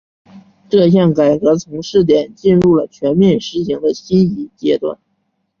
[0.67, 4.97] 这项改革从试点进入了全面实行的新阶段。